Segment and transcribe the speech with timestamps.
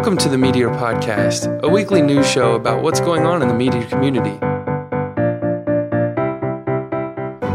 [0.00, 3.54] Welcome to the Meteor Podcast, a weekly news show about what's going on in the
[3.54, 4.30] meteor community.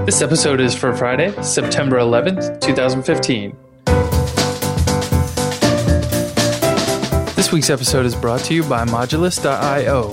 [0.06, 3.58] This episode is for Friday, September 11th, 2015.
[7.36, 10.12] This week's episode is brought to you by Modulus.io.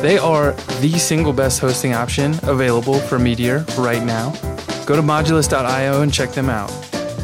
[0.00, 4.30] They are the single best hosting option available for Meteor right now.
[4.86, 6.70] Go to Modulus.io and check them out.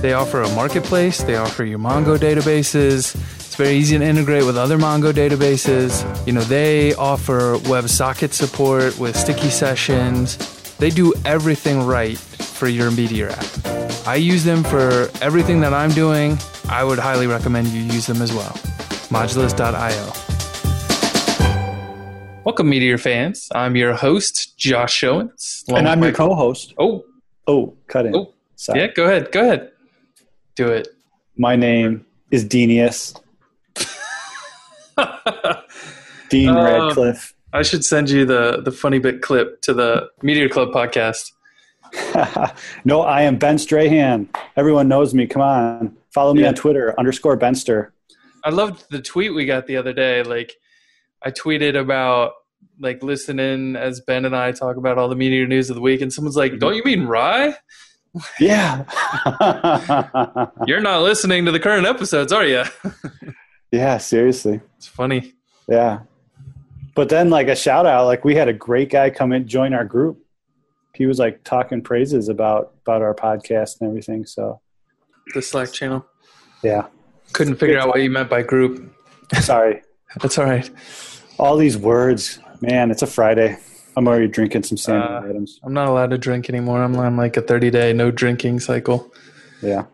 [0.03, 3.17] They offer a marketplace, they offer you Mongo databases.
[3.53, 6.07] It's very easy to integrate with other Mongo databases.
[6.27, 10.39] You know, they offer WebSocket support with sticky sessions.
[10.79, 14.07] They do everything right for your Meteor app.
[14.07, 16.39] I use them for everything that I'm doing.
[16.71, 18.53] I would highly recommend you use them as well.
[19.13, 20.13] Modulus.io.
[22.45, 23.51] Welcome, Meteor fans.
[23.55, 25.63] I'm your host, Josh Owens.
[25.69, 26.73] And I'm your co-host.
[26.79, 27.05] Oh,
[27.47, 28.17] Oh, cut in.
[28.17, 28.81] Oh, Sorry.
[28.81, 29.31] yeah, go ahead.
[29.31, 29.73] Go ahead.
[30.55, 30.89] Do it.
[31.37, 33.15] My name is Denius.
[36.29, 36.65] Dean Oh.
[36.65, 37.35] Radcliffe.
[37.53, 41.33] I should send you the the funny bit clip to the Meteor Club podcast.
[42.85, 44.29] no, I am Ben Strahan.
[44.57, 45.27] Everyone knows me.
[45.27, 45.97] Come on.
[46.15, 46.49] Follow me Yeah.
[46.49, 47.93] on Twitter, underscore Benster.
[48.45, 50.23] I loved the tweet we got the other day.
[50.23, 50.55] Like,
[51.23, 52.33] I tweeted about
[52.81, 56.01] like listening as Ben and I talk about all the meteor news of the week,
[56.01, 56.59] and someone's like, mm-hmm.
[56.61, 57.55] "Don't you mean Ry?
[58.41, 58.85] Yeah.
[60.67, 62.65] You're not listening to the current episodes, are you?"
[63.73, 64.61] Yeah, seriously.
[64.77, 65.35] it's funny.
[65.69, 66.01] Yeah.
[66.95, 69.73] But then, like, a shout out, like, we had a great guy come in, join
[69.75, 70.19] our group.
[70.95, 74.27] He was like talking praises about about our podcast and everything.
[74.27, 74.61] So,
[75.35, 76.05] The Slack channel.
[76.63, 76.87] yeah.
[77.33, 78.95] Couldn't figure out what you meant by group.
[79.41, 79.81] Sorry.
[80.21, 80.69] That's all right.
[81.39, 82.91] All these words, man.
[82.91, 83.57] It's a Friday.
[83.97, 85.59] I'm already drinking some Sam Uh, Adams.
[85.65, 86.83] I'm not allowed to drink anymore.
[86.83, 89.11] I'm on like a 30 day no drinking cycle.
[89.63, 89.87] Yeah.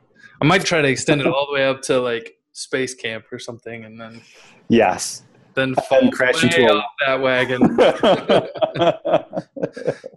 [0.43, 3.39] I might try to extend it all the way up to like space camp or
[3.39, 4.21] something, and then
[4.69, 5.23] Yes.
[5.55, 7.63] then fall crash way into a- that wagon.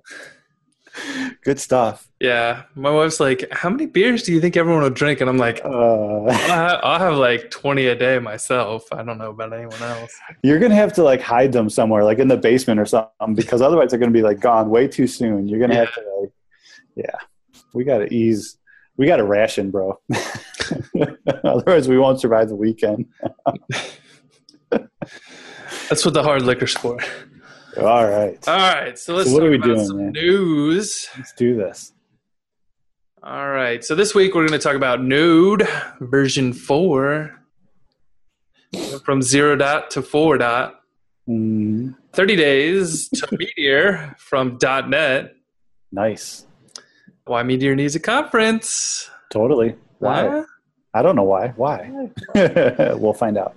[1.44, 2.08] Good stuff.
[2.20, 5.38] yeah, my wife's like, "How many beers do you think everyone will drink?" And I'm
[5.38, 8.84] like, Uh, I'll have, I'll have like 20 a day myself.
[8.92, 10.12] I don't know about anyone else.
[10.44, 13.62] you're gonna have to like hide them somewhere, like in the basement or something, because
[13.62, 15.48] otherwise they're gonna be like gone way too soon.
[15.48, 16.32] You're gonna have to like,
[16.96, 17.16] yeah.
[17.74, 18.58] We gotta ease.
[18.98, 19.98] We gotta ration, bro.
[21.44, 23.06] otherwise, we won't survive the weekend.
[25.90, 26.98] That's what the hard liquor's for.
[27.78, 30.12] All right, All right, so let's So what talk are we about doing, some man?
[30.12, 31.08] news.
[31.18, 31.94] let's do this.
[33.24, 35.68] All right, so this week we're going to talk about Node
[36.02, 37.40] version four,
[39.06, 40.80] from zero dot to four dot.
[41.30, 45.34] Mm, 30 days to Meteor from .NET.
[45.92, 46.46] nice.
[47.26, 49.10] Why Meteor needs a conference.
[49.32, 49.76] Totally.
[50.00, 50.44] Why?
[50.94, 51.00] Huh?
[51.00, 51.50] I don't know why.
[51.56, 52.10] Why?
[52.36, 53.56] we'll find out.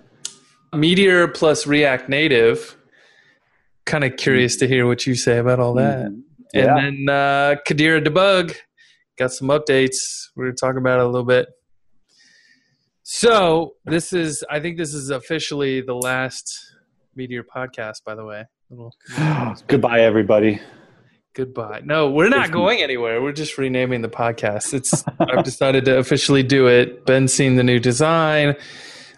[0.72, 2.76] Meteor plus React Native.
[3.86, 6.06] Kind of curious to hear what you say about all that.
[6.06, 6.76] Mm, Yeah.
[6.76, 8.54] And then uh, Kadira Debug
[9.18, 10.28] got some updates.
[10.34, 11.48] We're going to talk about it a little bit.
[13.02, 16.52] So this is, I think this is officially the last
[17.14, 18.02] Meteor podcast.
[18.04, 18.92] By the way, little
[19.68, 20.60] Goodbye, everybody.
[21.34, 21.82] Goodbye.
[21.84, 23.20] No, we're not going anywhere.
[23.22, 24.72] We're just renaming the podcast.
[24.72, 27.04] It's I've decided to officially do it.
[27.06, 28.54] Ben's seen the new design.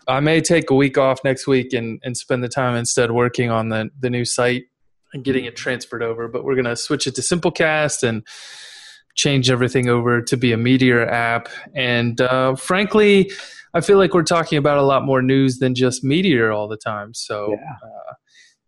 [0.08, 3.50] I may take a week off next week and, and spend the time instead working
[3.50, 4.64] on the, the new site
[5.12, 6.28] and getting it transferred over.
[6.28, 8.24] But we're going to switch it to Simplecast and
[9.16, 11.48] change everything over to be a Meteor app.
[11.74, 13.30] And uh, frankly,
[13.74, 16.76] I feel like we're talking about a lot more news than just Meteor all the
[16.76, 17.12] time.
[17.14, 17.56] So Yeah.
[17.82, 18.14] uh,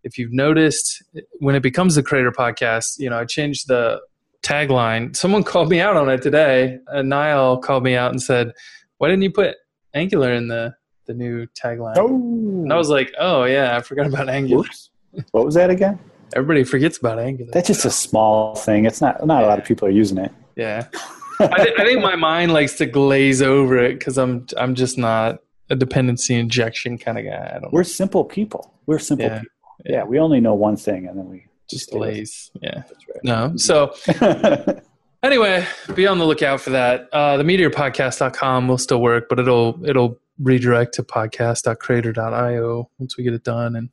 [0.08, 1.02] if you've noticed,
[1.38, 4.00] when it becomes the Crater Podcast, you know, I changed the
[4.42, 5.14] tagline.
[5.14, 6.78] Someone called me out on it today.
[6.92, 8.52] Uh, Niall called me out and said,
[8.98, 9.56] "Why didn't you put
[9.94, 10.74] Angular in the
[11.06, 14.62] the new tagline?" Oh, And I was like, "Oh yeah, I forgot about Angular.
[14.64, 14.90] Whoops.
[15.32, 15.98] What was that again?
[16.34, 18.84] Everybody forgets about Angular." That's just a small thing.
[18.86, 19.24] It's not.
[19.26, 20.32] Not a lot of people are using it.
[20.56, 20.86] yeah,
[21.40, 24.98] I, th- I think my mind likes to glaze over it because I'm I'm just
[24.98, 25.38] not
[25.70, 27.52] a dependency injection kind of guy.
[27.54, 28.72] I don't We're simple people.
[28.86, 29.40] We're simple Yeah.
[29.40, 29.54] people.
[29.84, 32.50] Yeah, we only know one thing, and then we just glaze.
[32.60, 33.24] Yeah, right.
[33.24, 33.56] no.
[33.56, 33.94] So
[35.22, 37.08] anyway, be on the lookout for that.
[37.12, 43.34] Uh, the meteorpodcast.com will still work, but it'll it'll redirect to podcast.crater.io once we get
[43.34, 43.90] it done, and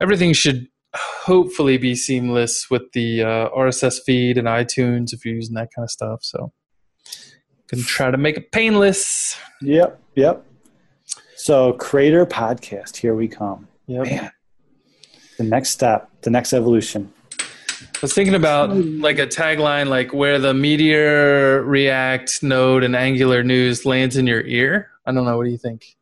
[0.00, 5.54] everything should hopefully be seamless with the uh, RSS feed and iTunes if you're using
[5.54, 6.22] that kind of stuff.
[6.22, 6.52] So,
[7.68, 9.36] can try to make it painless.
[9.60, 10.44] yep, yep.
[11.36, 13.68] So, Crater Podcast, here we come.
[13.86, 14.06] Yep.
[14.06, 14.30] Man,
[15.36, 17.12] the next step, the next evolution.
[17.40, 23.42] I was thinking about like a tagline, like where the Meteor, React, Node, and Angular
[23.42, 24.90] news lands in your ear.
[25.06, 25.36] I don't know.
[25.36, 25.96] What do you think?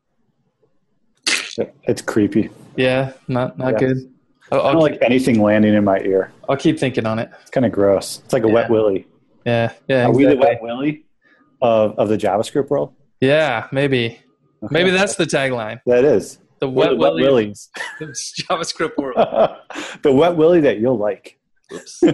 [1.84, 2.50] It's creepy.
[2.76, 3.78] Yeah, not not Yeah.
[3.78, 4.12] good.
[4.50, 6.32] I'll, I don't keep, like anything landing in my ear.
[6.48, 7.30] I'll keep thinking on it.
[7.40, 8.20] It's kind of gross.
[8.24, 9.06] It's like a wet willy.
[9.46, 10.06] Yeah, yeah.
[10.06, 10.48] Are we the exactly.
[10.48, 11.04] wet willy
[11.60, 12.94] of, of the JavaScript world?
[13.20, 14.18] Yeah, maybe.
[14.62, 14.72] Okay.
[14.72, 15.80] Maybe that's the tagline.
[15.86, 17.70] that is The wet, the wet willy willies.
[18.00, 19.16] JavaScript world.
[20.02, 21.40] the wet willy that you'll like.
[21.72, 22.02] Oops.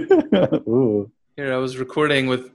[0.67, 1.11] Ooh.
[1.37, 2.51] Here, I was recording with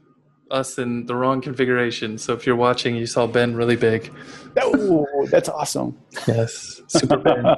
[0.49, 2.17] us in the wrong configuration.
[2.17, 4.11] So if you're watching, you saw Ben really big.
[4.59, 5.95] Oh, that's awesome.
[6.27, 7.45] Yes, super Ben.
[7.45, 7.53] All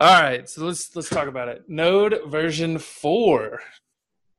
[0.00, 1.62] right, so let's let's talk about it.
[1.66, 3.60] Node version four.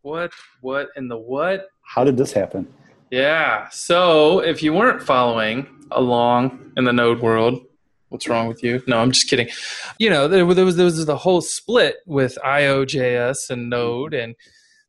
[0.03, 0.31] What?
[0.61, 1.69] What in the what?
[1.81, 2.71] How did this happen?
[3.09, 3.67] Yeah.
[3.69, 7.65] So if you weren't following along in the Node world,
[8.13, 8.81] what's wrong with you?
[8.87, 9.49] No, I'm just kidding.
[9.97, 14.35] You know, there, there was there was the whole split with IOJS and Node, and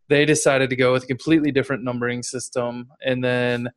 [0.09, 3.71] they decided to go with a completely different numbering system, and then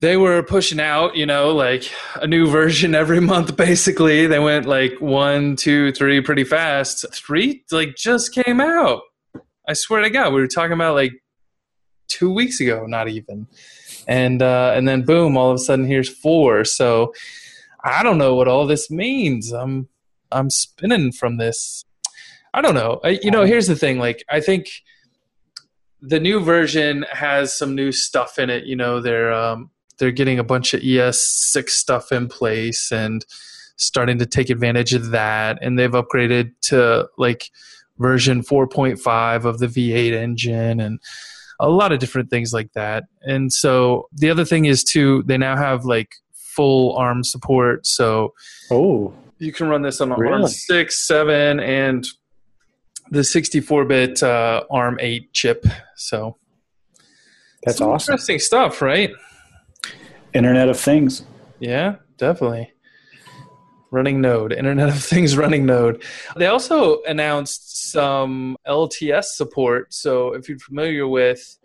[0.00, 3.56] they were pushing out, you know, like a new version every month.
[3.58, 7.04] Basically, they went like one, two, three, pretty fast.
[7.12, 9.02] Three like just came out.
[9.68, 11.12] I swear to God, we were talking about like
[12.06, 13.48] two weeks ago, not even.
[14.06, 16.64] And uh, and then boom, all of a sudden here's four.
[16.64, 17.12] So
[17.84, 19.52] I don't know what all this means.
[19.52, 19.88] I'm
[20.32, 21.84] I'm spinning from this.
[22.52, 23.00] I don't know.
[23.04, 23.98] I, you know, here's the thing.
[23.98, 24.68] Like I think
[26.00, 28.64] the new version has some new stuff in it.
[28.64, 33.24] You know, they're um, they're getting a bunch of ES six stuff in place and
[33.76, 35.58] starting to take advantage of that.
[35.60, 37.50] And they've upgraded to like
[37.98, 41.00] version 4.5 of the V8 engine and
[41.60, 43.04] a lot of different things like that.
[43.22, 46.16] And so the other thing is too, they now have like
[46.54, 47.86] full ARM support.
[47.86, 48.34] So
[48.70, 52.06] Oh, you can run this on an ARM 6, 7, and
[53.10, 55.66] the 64 bit uh, ARM 8 chip.
[55.96, 56.36] So
[57.62, 58.14] that's some awesome.
[58.14, 59.10] Interesting stuff, right?
[60.32, 61.24] Internet of Things.
[61.60, 62.72] Yeah, definitely.
[63.90, 66.02] Running Node, Internet of Things running Node.
[66.36, 69.94] They also announced some LTS support.
[69.94, 71.58] So if you're familiar with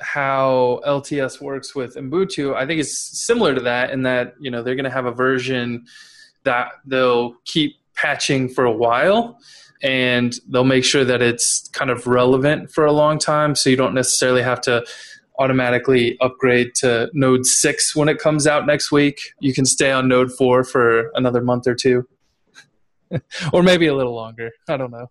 [0.00, 4.62] how LTS works with Ubuntu, I think it's similar to that in that, you know,
[4.62, 5.86] they're going to have a version
[6.44, 9.38] that they'll keep patching for a while
[9.82, 13.76] and they'll make sure that it's kind of relevant for a long time so you
[13.76, 14.84] don't necessarily have to
[15.38, 19.20] automatically upgrade to Node 6 when it comes out next week.
[19.40, 22.06] You can stay on Node 4 for another month or two.
[23.52, 24.50] or maybe a little longer.
[24.68, 25.10] I don't know.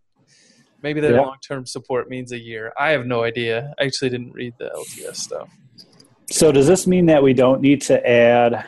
[0.83, 1.21] Maybe their Yeah.
[1.21, 2.73] long term support means a year.
[2.77, 3.73] I have no idea.
[3.79, 5.49] I actually didn't read the LTS stuff.
[6.29, 8.65] So does this mean that we don't need to add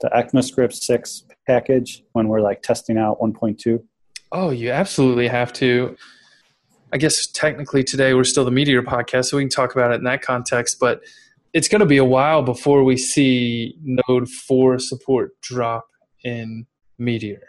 [0.00, 3.82] the ECMAScript 6 package when we're like testing out 1.2?
[4.32, 5.96] Oh, you absolutely have to.
[6.92, 9.96] I guess technically today we're still the Meteor podcast, so we can talk about it
[9.96, 11.00] in that context, but
[11.52, 15.86] it's going to be a while before we see Node 4 support drop
[16.24, 16.66] in
[16.98, 17.42] Meteor.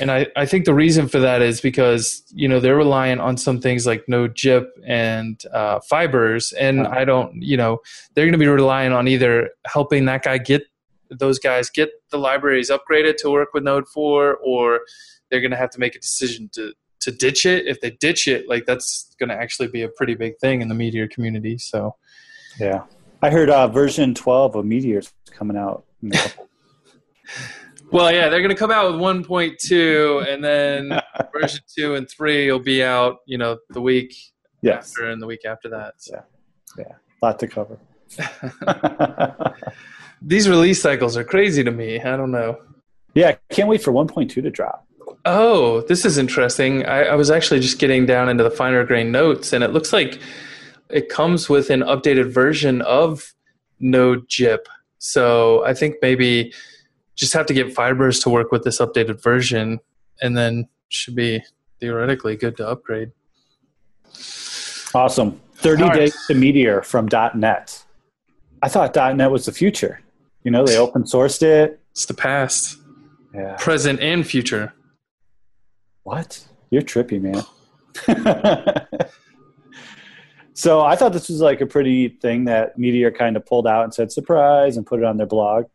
[0.00, 3.36] And I, I think the reason for that is because, you know, they're reliant on
[3.36, 6.52] some things like node-gyp and uh, fibers.
[6.52, 7.80] And I don't, you know,
[8.14, 10.62] they're going to be relying on either helping that guy get
[11.10, 14.80] those guys get the libraries upgraded to work with Node 4 or
[15.28, 17.66] they're going to have to make a decision to to ditch it.
[17.66, 20.68] If they ditch it, like that's going to actually be a pretty big thing in
[20.68, 21.56] the Meteor community.
[21.58, 21.96] So
[22.58, 22.82] Yeah.
[23.22, 25.84] I heard uh, version 12 of Meteor's coming out.
[27.92, 31.00] a Well, yeah, they're going to come out with 1.2, and then
[31.32, 33.18] version two and three will be out.
[33.26, 34.14] You know, the week
[34.62, 34.90] yes.
[34.90, 35.94] after and the week after that.
[35.98, 36.22] So.
[36.78, 37.78] yeah lot to cover.
[40.22, 42.00] These release cycles are crazy to me.
[42.00, 42.58] I don't know.
[43.14, 44.86] yeah, can't wait for 1.2 to drop.
[45.24, 46.86] Oh, this is interesting.
[46.86, 49.92] I, I was actually just getting down into the finer grain notes, and it looks
[49.92, 50.20] like
[50.88, 53.34] it comes with an updated version of
[53.80, 54.66] node-gyp.
[54.98, 56.52] So I think maybe
[57.20, 59.78] just have to get fibers to work with this updated version,
[60.22, 61.42] and then should be
[61.78, 63.12] theoretically good to upgrade.
[64.94, 65.38] Awesome.
[65.56, 65.96] 30 All right.
[65.98, 67.84] days to Meteor from .NET.
[68.62, 70.00] I thought .NET was the future.
[70.42, 71.78] You know, they open sourced it.
[71.92, 72.78] It's the past,
[73.34, 73.56] Yeah.
[73.58, 74.72] present, and future.
[76.04, 76.42] What?
[76.70, 77.44] You're trippy, man.
[80.54, 83.84] so I thought this was like a pretty thing that Meteor kind of pulled out
[83.84, 85.66] and said surprise and put it on their blog.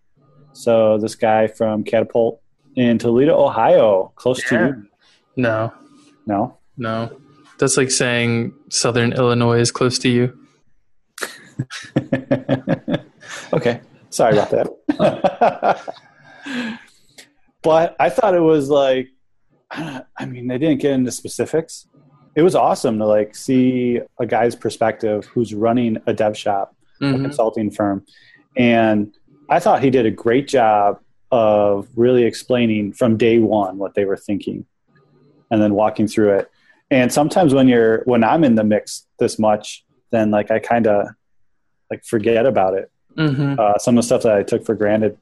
[0.56, 2.42] So this guy from Catapult
[2.76, 4.58] in Toledo, Ohio, close Yeah.
[4.58, 4.88] to you.
[5.38, 5.74] No,
[6.26, 6.58] No.
[6.78, 7.12] no.
[7.60, 10.38] That's like saying Southern Illinois is close to you.
[13.54, 13.82] okay.
[14.10, 14.68] Sorry about that.
[17.64, 19.10] but I thought it was like,
[19.72, 21.88] I mean, they didn't get into specifics.
[22.36, 27.06] It was awesome to like see a guy's perspective who's running a dev shop, a
[27.06, 27.22] Mhm.
[27.24, 28.06] consulting firm,
[28.58, 29.14] and
[29.50, 31.00] I thought he did a great job
[31.32, 34.66] of really explaining from day one what they were thinking
[35.52, 36.52] and then walking through it.
[36.92, 40.88] And sometimes when you're when I'm in the mix this much, then like I kind
[40.88, 41.08] of
[41.90, 42.92] like forget about it.
[43.18, 43.60] Mm-hmm.
[43.60, 45.18] Uh, some of the stuff that I took for granted.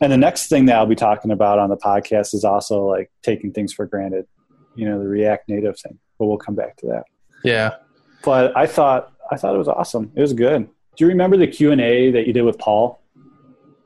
[0.00, 3.10] And the next thing that I'll be talking about on the podcast is also like
[3.22, 4.26] taking things for granted.
[4.74, 5.98] You know, the React Native thing.
[6.18, 7.04] But we'll come back to that.
[7.44, 7.76] Yeah.
[8.24, 10.12] But I thought I thought it was awesome.
[10.14, 10.68] It was good.
[10.96, 12.99] Do you remember the Q and A that you did with Paul?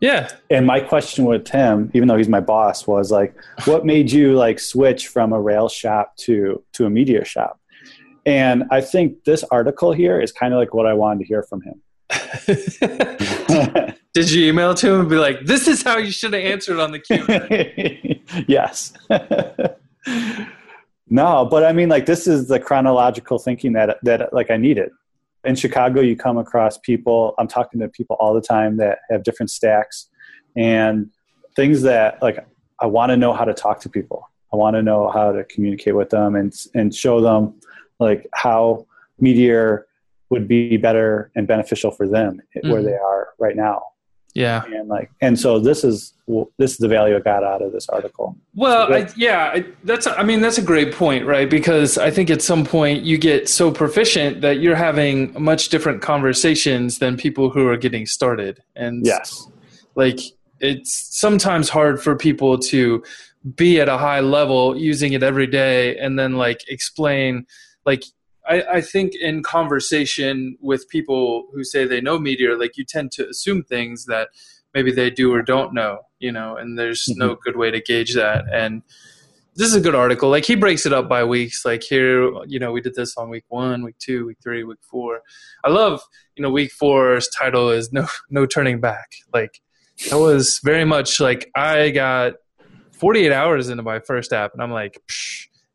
[0.05, 0.29] Yeah.
[0.51, 3.35] And my question with him, even though he's my boss, was like,
[3.65, 7.59] what made you like switch from a rail shop to to a media shop?
[8.27, 11.43] And I think this article here is kind of like what I wanted to hear
[11.43, 11.81] from him.
[14.13, 16.81] Did you email to him and be like, "This is how you should have answered
[16.81, 17.25] on the Q"?
[18.47, 18.93] yes.
[21.09, 24.91] no, but I mean, like, this is the chronological thinking that that like I needed.
[25.45, 27.35] In Chicago, you come across people.
[27.39, 30.09] I'm talking to people all the time that have different stacks
[30.57, 31.11] and
[31.57, 32.47] things that like
[32.81, 34.29] I want to know how to talk to people.
[34.53, 37.61] I want to know how to communicate with them and and show them
[38.01, 38.87] like how
[39.19, 39.87] Meteor
[40.31, 42.71] would be better and beneficial for them mm-hmm.
[42.71, 43.83] where they are right now.
[44.35, 44.65] Yeah.
[44.65, 46.13] And like, and so this is
[46.59, 48.37] this is the value I got out of this article.
[48.55, 51.49] Well, I, yeah, I, that's I mean that's a great point, right?
[51.49, 56.03] Because I think at some point you get so proficient that you're having much different
[56.03, 59.49] conversations than people who are getting started, and yes,
[59.95, 60.19] like
[60.61, 63.05] it's sometimes hard for people to
[63.55, 67.47] be at a high level using it every day and then like explain
[67.85, 68.03] like
[68.47, 73.13] I, I, think in conversation with people who say they know meteor like you tend
[73.13, 74.29] to assume things that
[74.75, 77.21] maybe they do or don't know you know and there's mm-hmm.
[77.21, 78.45] no good way to gauge that.
[78.53, 78.83] And
[79.57, 80.31] this is a good article.
[80.31, 81.65] Like he breaks it up by weeks.
[81.65, 84.79] Like here you know we did this on week one week two week three week
[84.83, 85.21] four.
[85.65, 86.03] I love
[86.37, 89.13] you know week four's title is no no turning back.
[89.33, 89.61] Like
[90.11, 92.35] that was very much like i got
[92.93, 95.01] 48 hours into my first app and i'm like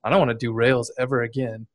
[0.04, 1.68] i don't want to do rails ever again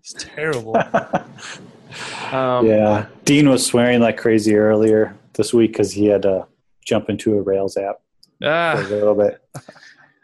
[0.00, 0.76] it's terrible.
[2.32, 6.46] um, yeah, Dean was swearing like crazy earlier this week because he had to
[6.84, 8.00] jump into a Rails app
[8.42, 8.74] ah.
[8.76, 9.42] for a little bit.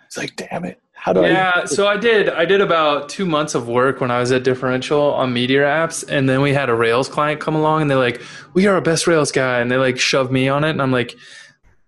[0.07, 0.81] It's like, damn it.
[0.93, 1.31] How do yeah, I?
[1.31, 2.28] Yeah, so I did.
[2.28, 6.04] I did about two months of work when I was at Differential on Meteor apps,
[6.09, 8.23] and then we had a Rails client come along, and they're like,
[8.54, 10.93] "We are a best Rails guy," and they like shove me on it, and I'm
[10.93, 11.16] like,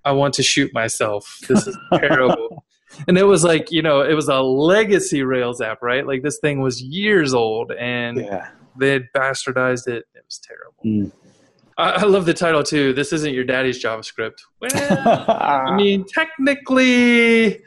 [0.05, 1.39] "I want to shoot myself.
[1.49, 2.56] This is terrible."
[3.09, 6.07] and it was like you know it was a legacy Rails app, right?
[6.07, 8.51] Like this thing was years old, and yeah.
[8.79, 10.05] they had bastardized it.
[10.15, 10.83] It was terrible.
[10.85, 11.13] Mm.
[11.79, 12.95] I, I, love the title too.
[12.95, 14.39] This isn't your daddy's JavaScript.
[14.61, 14.71] Well,
[15.29, 17.63] I mean, technically,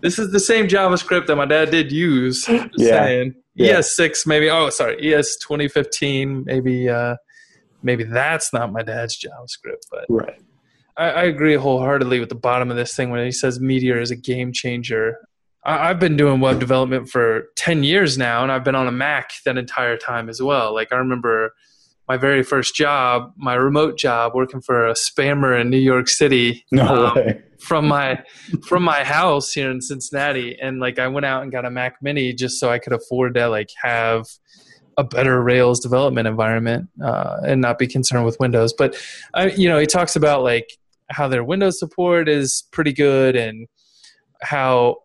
[0.00, 2.44] this is the same JavaScript that my dad did use.
[2.44, 3.04] Just yeah.
[3.04, 3.34] saying.
[3.54, 3.78] Yeah.
[3.78, 4.48] ES6 maybe.
[4.48, 6.88] Oh, sorry, ES 2015 maybe.
[6.88, 7.16] Uh,
[7.82, 10.40] maybe that's not my dad's JavaScript, but right.
[10.98, 14.10] I, I, agree wholeheartedly with the bottom of this thing when he says Meteor is
[14.10, 15.16] a game changer.
[15.64, 18.92] I, I've been doing web development for 10 years now, and I've been on a
[18.92, 20.74] Mac that entire time as well.
[20.74, 21.54] Like, I remember
[22.08, 26.64] my very first job, my remote job, working for a spammer in New York City.
[26.72, 27.42] No um, way.
[27.60, 28.22] From my
[28.64, 31.96] from my house here in Cincinnati, and like I went out and got a Mac
[32.00, 34.26] Mini just so I could afford to like have
[34.96, 38.72] a better Rails development environment uh, and not be concerned with Windows.
[38.72, 38.96] But
[39.34, 40.68] I, you know, he talks about like
[41.10, 43.66] how their Windows support is pretty good and
[44.42, 44.96] how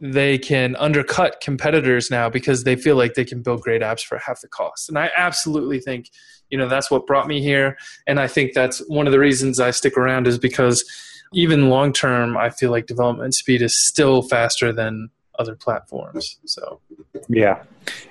[0.00, 4.18] they can undercut competitors now because they feel like they can build great apps for
[4.18, 4.88] half the cost.
[4.88, 6.10] And I absolutely think,
[6.50, 7.78] you know, that's what brought me here.
[8.06, 10.84] And I think that's one of the reasons I stick around is because
[11.32, 15.08] even long term, I feel like development speed is still faster than
[15.38, 16.38] other platforms.
[16.44, 16.80] So,
[17.28, 17.62] yeah.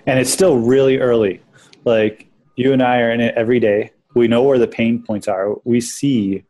[0.06, 1.42] And it's still really early.
[1.86, 3.92] Like you and I are in it every day.
[4.16, 5.56] We know where the pain points are.
[5.64, 6.44] We see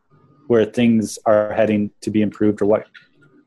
[0.54, 2.86] where things are heading to be improved or what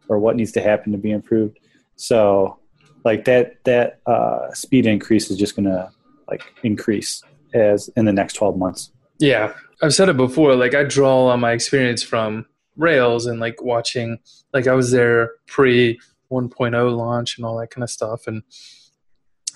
[0.09, 1.57] or what needs to happen to be improved.
[1.95, 2.59] So
[3.05, 5.89] like that that uh, speed increase is just going to
[6.27, 7.23] like increase
[7.55, 8.91] as in the next 12 months.
[9.21, 9.53] Yeah.
[9.81, 12.45] I've said it before like I draw on my experience from
[12.77, 14.19] Rails and like watching
[14.53, 16.01] like I was there pre
[16.33, 18.43] 1.0 launch and all that kind of stuff and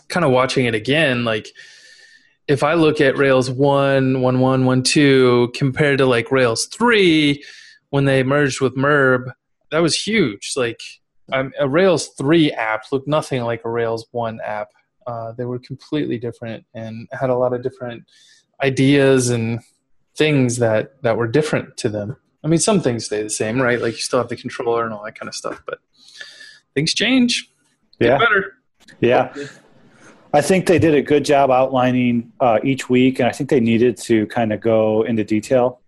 [0.06, 1.48] kind of watching it again like
[2.48, 7.42] if I look at Rails 1, 1, 1, 1, 2 compared to like Rails 3
[7.90, 9.32] when they merged with Merb,
[9.70, 10.52] that was huge.
[10.56, 10.80] Like
[11.32, 14.68] um, a Rails 3 app looked nothing like a Rails 1 app.
[15.06, 18.04] Uh, they were completely different and had a lot of different
[18.62, 19.60] ideas and
[20.16, 22.16] things that, that were different to them.
[22.42, 23.80] I mean, some things stay the same, right?
[23.80, 25.78] Like you still have the controller and all that kind of stuff, but
[26.74, 27.50] things change.
[28.00, 28.18] Get yeah.
[28.18, 28.54] better.
[29.00, 29.34] Yeah.
[30.32, 33.60] I think they did a good job outlining uh, each week, and I think they
[33.60, 35.80] needed to kind of go into detail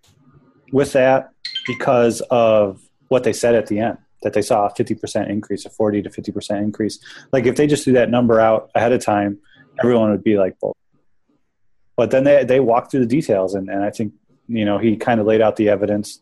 [0.73, 1.31] with that
[1.67, 5.71] because of what they said at the end that they saw a 50% increase, a
[5.71, 6.99] 40 to 50% increase.
[7.33, 9.39] Like if they just threw that number out ahead of time,
[9.81, 10.77] everyone would be like, well,
[11.97, 14.15] but then they, they walked through the details and, and I think,
[14.49, 16.21] you know, he kind of laid out the evidence.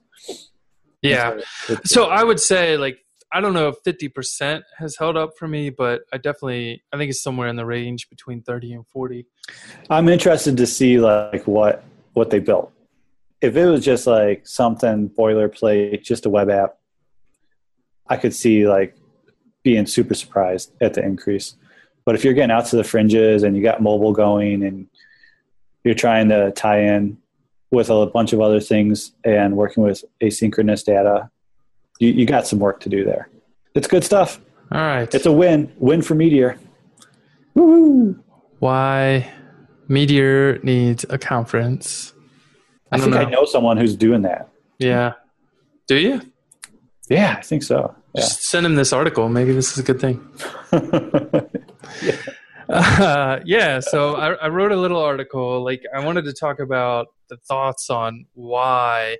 [1.02, 1.40] Yeah.
[1.84, 2.98] So I would say like,
[3.32, 7.10] I don't know if 50% has held up for me, but I definitely, I think
[7.10, 9.24] it's somewhere in the range between 30 and 40.
[9.88, 11.84] I'm interested to see like what,
[12.14, 12.72] what they built.
[13.40, 16.76] If it was just like something boilerplate, just a web app,
[18.08, 18.96] I could see like
[19.62, 21.54] being super surprised at the increase.
[22.04, 24.88] But if you're getting out to the fringes and you got mobile going and
[25.84, 27.18] you're trying to tie in
[27.70, 31.30] with a bunch of other things and working with asynchronous data,
[32.00, 33.28] you, you got some work to do there.
[33.74, 34.40] It's good stuff.
[34.72, 35.12] All right.
[35.14, 35.72] It's a win.
[35.78, 36.58] Win for Meteor.
[37.54, 38.18] Woo-hoo.
[38.58, 39.30] Why
[39.88, 42.12] Meteor needs a conference.
[42.90, 43.20] I, I think know.
[43.20, 44.48] I know someone who's doing that.
[44.78, 45.12] Yeah.
[45.86, 46.20] Do you?
[47.08, 47.94] Yeah, I think so.
[48.14, 48.22] Yeah.
[48.22, 49.28] Just send him this article.
[49.28, 50.26] Maybe this is a good thing.
[52.02, 52.16] yeah.
[52.68, 53.80] Uh, yeah.
[53.80, 55.62] So I, I wrote a little article.
[55.64, 59.18] Like I wanted to talk about the thoughts on why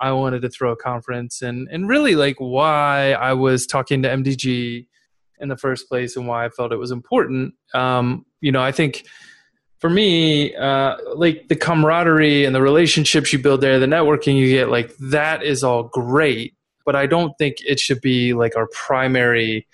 [0.00, 4.08] I wanted to throw a conference and and really like why I was talking to
[4.08, 4.86] MDG
[5.40, 7.54] in the first place and why I felt it was important.
[7.74, 9.06] Um, you know, I think
[9.78, 14.48] for me, uh, like the camaraderie and the relationships you build there, the networking you
[14.48, 18.68] get, like that is all great but I don't think it should be like our
[18.68, 19.66] primary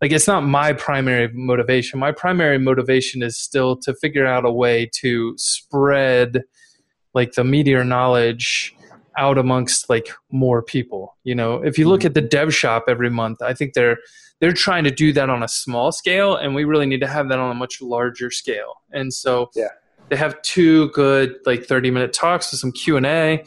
[0.00, 2.00] like it's not my primary motivation.
[2.00, 6.42] My primary motivation is still to figure out a way to spread
[7.14, 8.74] like the meteor knowledge
[9.16, 11.16] out amongst like more people.
[11.24, 12.08] You know, if you look mm-hmm.
[12.08, 13.98] at the dev shop every month, I think they're
[14.40, 17.28] they're trying to do that on a small scale and we really need to have
[17.28, 18.74] that on a much larger scale.
[18.92, 19.68] And so yeah.
[20.08, 23.44] they have two good like 30 minute talks with some Q&A.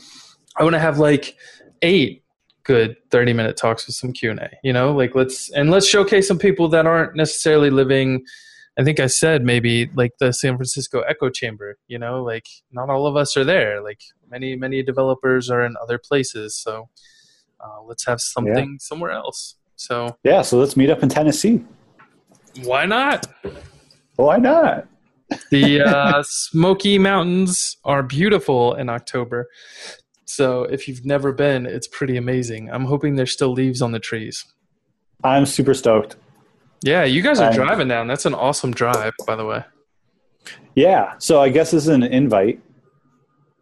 [0.57, 1.35] I want to have like
[1.81, 2.23] eight
[2.63, 6.39] good 30 minute talks with some q&a you know like let's and let's showcase some
[6.39, 8.25] people that aren't necessarily living
[8.77, 12.89] i think i said maybe like the san francisco echo chamber you know like not
[12.89, 16.89] all of us are there like many many developers are in other places so
[17.59, 18.77] uh, let's have something yeah.
[18.79, 21.63] somewhere else so yeah so let's meet up in tennessee
[22.63, 23.25] why not
[24.15, 24.87] why not
[25.51, 29.47] the uh, smoky mountains are beautiful in october
[30.25, 32.69] so if you've never been, it's pretty amazing.
[32.71, 34.43] I'm hoping there's still leaves on the trees.
[35.23, 36.17] I'm super stoked.
[36.85, 38.05] Yeah, you guys are driving down.
[38.05, 39.65] That's an awesome drive, by the way.
[40.75, 41.15] Yeah.
[41.17, 42.61] So I guess this is an invite.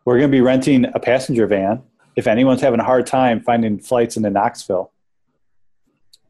[0.03, 1.81] We're going to be renting a passenger van.
[2.17, 4.91] If anyone's having a hard time finding flights into Knoxville,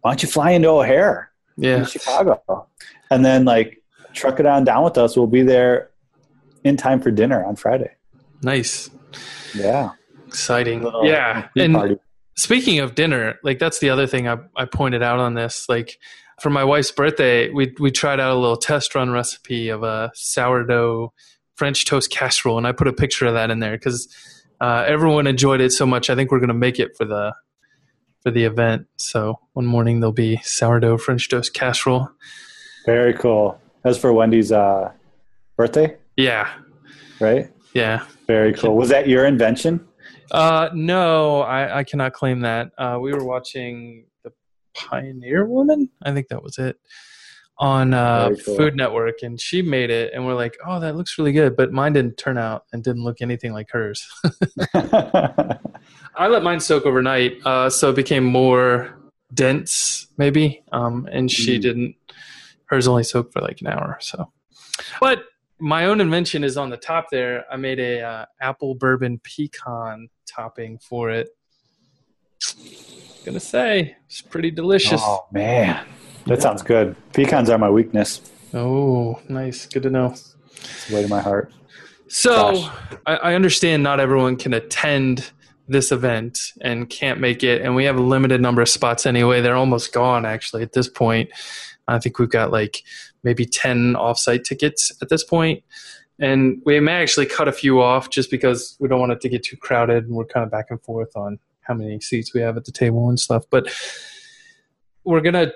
[0.02, 1.32] why don't you fly into O'Hare?
[1.58, 1.84] Yeah.
[1.84, 2.68] Chicago.
[3.10, 3.82] And then like
[4.14, 5.18] truck it on down with us.
[5.18, 5.90] We'll be there
[6.64, 7.90] in time for dinner on Friday.
[8.44, 8.92] Nice.
[9.56, 9.94] Yeah.
[10.28, 10.88] Exciting.
[11.02, 11.48] yeah.
[11.58, 11.98] And party.
[12.38, 15.68] speaking of dinner, like that's the other thing I, I pointed out on this.
[15.68, 15.98] Like
[16.44, 20.12] for my wife's birthday, we we tried out a little test run recipe of a
[20.14, 21.14] sourdough
[21.56, 24.14] French toast casserole, and I put a picture of that in there because
[24.60, 26.10] uh, everyone enjoyed it so much.
[26.10, 27.34] I think we're going to make it for the
[28.24, 28.88] for the event.
[28.98, 32.10] So one morning there'll be sourdough French toast casserole.
[32.86, 33.58] Very cool.
[33.84, 34.92] That's for Wendy's uh,
[35.56, 35.96] birthday.
[36.18, 36.52] Yeah.
[37.22, 37.50] Right.
[37.74, 38.06] Yeah.
[38.28, 38.76] Very cool.
[38.76, 39.88] Was that your invention?
[40.30, 42.72] Uh, no, I, I cannot claim that.
[42.78, 44.08] Uh, we were watching
[44.74, 45.90] Pioneer Woman.
[46.02, 46.78] I think that was it
[47.58, 48.58] on uh, cool.
[48.58, 51.72] Food Network, and she made it, and we're like, "Oh, that looks really good," but
[51.72, 54.08] mine didn't turn out and didn't look anything like hers.
[54.74, 58.98] I let mine soak overnight, uh, so it became more
[59.34, 61.62] dense, maybe, um, and she mm.
[61.62, 61.96] didn't.
[62.66, 64.32] Hers only soaked for like an hour, so.
[65.00, 65.26] But
[65.60, 67.46] my own invention is on the top there.
[67.52, 71.30] I made a uh, apple bourbon pecan topping for it.
[73.26, 75.02] Gonna say it's pretty delicious.
[75.04, 75.86] Oh man,
[76.26, 76.96] that sounds good.
[77.14, 78.22] Pecans are my weakness.
[78.54, 79.66] Oh, nice.
[79.66, 80.14] Good to know.
[80.56, 81.52] It's way to my heart.
[82.10, 82.70] So
[83.06, 85.32] I, I understand not everyone can attend
[85.68, 89.42] this event and can't make it, and we have a limited number of spots anyway.
[89.42, 91.30] They're almost gone actually at this point.
[91.88, 92.84] I think we've got like
[93.24, 95.64] maybe 10 offsite tickets at this point.
[96.20, 99.30] And we may actually cut a few off just because we don't want it to
[99.30, 102.42] get too crowded and we're kind of back and forth on how many seats we
[102.42, 103.46] have at the table and stuff.
[103.50, 103.74] But
[105.04, 105.54] we're to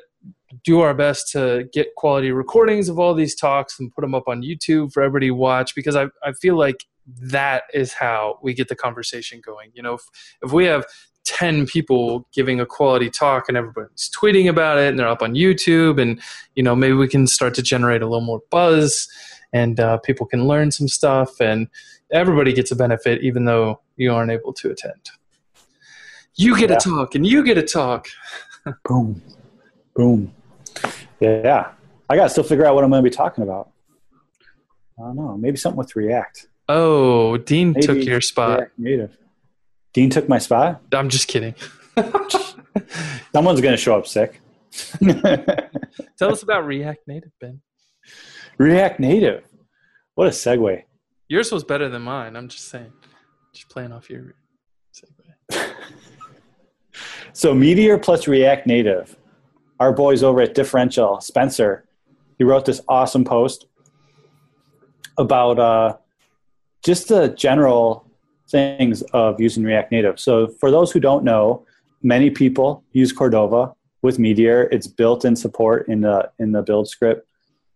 [0.64, 4.28] do our best to get quality recordings of all these talks and put them up
[4.28, 8.54] on YouTube for everybody to watch because I, I feel like that is how we
[8.54, 9.72] get the conversation going.
[9.74, 10.02] You know, if,
[10.42, 10.86] if we have
[11.26, 15.34] 10 people giving a quality talk and everybody's tweeting about it and they're up on
[15.34, 16.22] YouTube and
[16.56, 19.10] you know maybe we can start to generate a little more buzz
[19.52, 21.68] and uh, people can learn some stuff and
[22.12, 25.10] everybody gets a benefit even though you aren't able to attend.
[26.38, 26.78] You get Yeah.
[26.78, 28.08] to talk, and you get to talk.
[28.86, 29.22] Boom.
[29.96, 30.34] Boom.
[31.20, 31.72] Yeah.
[32.10, 33.72] I got to still figure out what I'm going to be talking about.
[35.00, 35.36] I don't know.
[35.38, 36.48] Maybe something with React.
[36.70, 38.60] Oh, Dean Maybe took your spot.
[38.60, 39.18] React Native.
[39.94, 40.82] Dean took my spot.
[40.94, 41.56] I'm just kidding.
[43.34, 44.42] Someone's going to show up sick.
[46.18, 47.62] Tell us about React Native, Ben.
[48.58, 49.44] React Native.
[50.16, 50.84] What a segue.
[51.30, 52.36] Yours was better than mine.
[52.36, 52.92] I'm just saying.
[53.54, 54.36] Just playing off your
[54.94, 55.72] segue.
[57.38, 59.16] So Meteor plus React Native.
[59.80, 61.86] Our boys over at Differential, Spencer,
[62.40, 63.68] he wrote this awesome post
[65.20, 65.98] about uh,
[66.84, 68.10] just the general
[68.50, 70.20] things of using React Native.
[70.20, 71.64] So for those who don't know,
[72.02, 73.72] many people use Cordova
[74.02, 74.64] with Meteor.
[74.72, 77.30] It's built-in support in the in the build script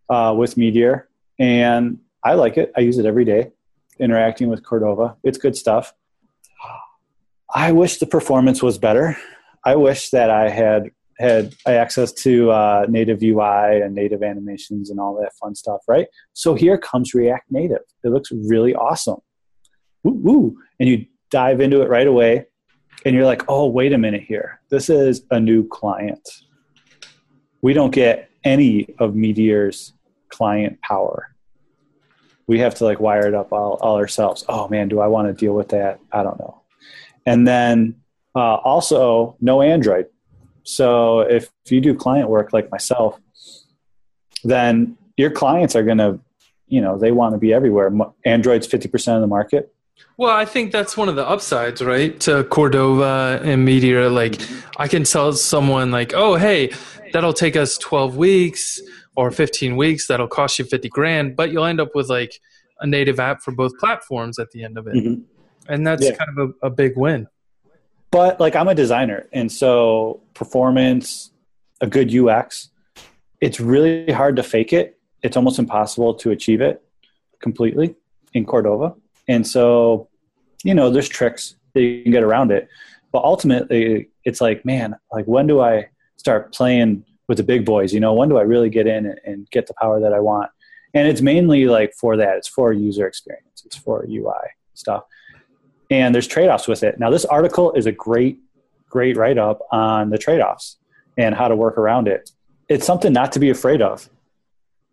[0.10, 2.72] uh, with Meteor, and I like it.
[2.76, 3.52] I use it every day,
[4.00, 5.18] interacting with Cordova.
[5.24, 5.94] It's good stuff.
[7.54, 9.18] I wish the performance was better.
[9.66, 15.00] I wish that I had had access to uh, native UI and native animations and
[15.00, 16.08] all that fun stuff, right?
[16.34, 17.84] So here comes React Native.
[18.04, 19.20] It looks really awesome.
[20.04, 20.58] Woo, woo.
[20.80, 22.48] And you dive into it right away,
[23.06, 24.62] and you're like, oh, wait a minute here.
[24.70, 26.28] This is a new client.
[27.62, 29.94] We don't get any of Meteor's
[30.30, 31.36] client power.
[32.48, 34.44] We have to like wire it up all, all ourselves.
[34.50, 36.00] Oh man, do I want to deal with that?
[36.12, 36.64] I don't know.
[37.26, 38.01] And then
[38.36, 40.08] uh, also no Android.
[40.64, 43.20] So if, if you do client work like myself,
[44.44, 46.20] then your clients are going to,
[46.68, 47.92] you know, they want to be everywhere.
[48.26, 49.74] Android's 50% of the market.
[50.18, 52.20] Well, I think that's one of the upsides, right?
[52.22, 54.10] To Cordova and Meteor.
[54.10, 54.42] Like,
[54.78, 56.72] I can tell someone, like, oh, hey,
[57.14, 58.80] that'll take us 12 weeks
[59.16, 60.08] or 15 weeks.
[60.08, 62.40] That'll cost you 50 grand, but you'll end up with like
[62.80, 65.20] a native app for both platforms at the end of it.
[65.68, 66.16] And that's Yeah.
[66.16, 67.28] kind of a, a big win.
[68.12, 71.32] But like I'm a designer, and so performance,
[71.80, 72.70] a good UX,
[73.40, 75.00] it's really hard to fake it.
[75.24, 76.84] It's almost impossible to achieve it
[77.40, 77.96] completely
[78.34, 78.94] in Cordova.
[79.28, 80.10] And so,
[80.64, 82.68] you know, there's tricks that you can get around it.
[83.14, 87.94] But ultimately, it's like, man, like when do I start playing with the big boys?
[87.94, 90.52] You know, when do I really get in and, get the power that I want?
[90.94, 92.38] And it's mainly like for that.
[92.38, 93.64] It's for user experience.
[93.66, 95.04] It's for UI stuff
[95.92, 97.00] and there's trade-offs with it.
[97.00, 98.40] Now, this article is a great,
[98.90, 100.78] great write-up on the trade-offs
[101.18, 102.32] and how to work around it.
[102.70, 104.10] It's something not to be afraid of.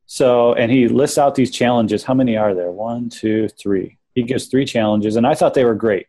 [0.06, 2.02] So, and he lists out these challenges.
[2.02, 2.70] How many are there?
[2.72, 3.96] One, two, three.
[4.14, 6.06] He gives three challenges, and I thought they were great.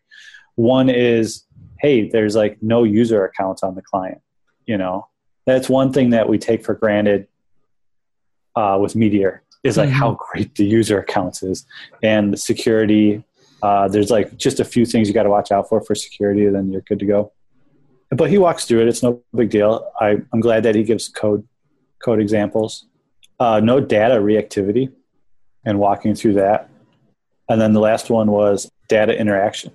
[0.55, 1.45] One is,
[1.79, 4.21] hey, there's like no user accounts on the client.
[4.65, 5.07] You know,
[5.45, 7.27] that's one thing that we take for granted
[8.55, 9.93] uh, with Meteor is like Mhm.
[9.93, 11.65] how great the user accounts is
[12.01, 13.23] and the security
[13.61, 16.47] uh, there's like just a few things you got to watch out for for security,
[16.47, 17.31] then you're good to go.
[18.11, 19.91] But he walks through it; it's no big deal.
[19.99, 21.47] I, I'm glad that he gives code
[22.03, 22.85] code examples.
[23.39, 24.91] Uh, no data reactivity,
[25.65, 26.69] and walking through that.
[27.49, 29.71] And then the last one was data interaction.